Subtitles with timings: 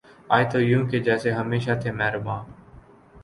[0.33, 2.39] آئے تو یوں کہ جیسے ہمیشہ تھے مہرباں